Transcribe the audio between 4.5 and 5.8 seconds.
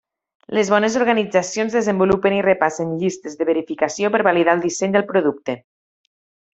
el disseny del producte.